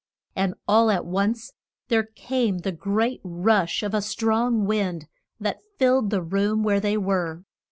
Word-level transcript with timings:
And 0.35 0.55
all 0.67 0.89
at 0.89 1.05
once 1.05 1.53
there 1.89 2.01
came 2.05 2.57
the 2.57 2.71
great 2.71 3.21
rush 3.23 3.83
of 3.83 3.93
a 3.93 4.01
strong 4.01 4.65
wind 4.65 5.05
that 5.39 5.61
filled 5.77 6.09
the 6.09 6.23
room 6.23 6.63
where 6.63 6.79
they 6.79 6.97
were. 6.97 7.43